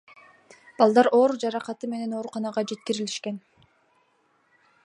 [0.79, 3.41] Балдар оор жаракаты менен ооруканага жеткирилишкен.